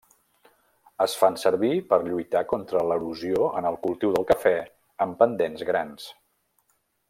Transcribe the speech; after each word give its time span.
Es 1.03 1.11
fan 1.23 1.35
servir 1.41 1.69
per 1.91 1.99
lluitar 2.07 2.41
contra 2.53 2.83
l'erosió 2.93 3.51
en 3.61 3.69
el 3.73 3.77
cultiu 3.85 4.17
del 4.17 4.27
cafè 4.33 4.55
en 5.07 5.13
pendents 5.21 5.69
grans. 5.73 6.13